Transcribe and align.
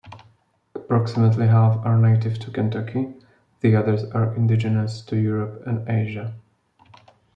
Approximately 0.73 1.45
half 1.45 1.85
are 1.85 1.95
native 1.95 2.39
to 2.39 2.49
Kentucky; 2.49 3.13
the 3.59 3.75
others 3.75 4.03
are 4.03 4.33
indigenous 4.35 4.99
to 5.01 5.15
Europe 5.15 5.61
and 5.67 5.87
Asia. 5.87 6.33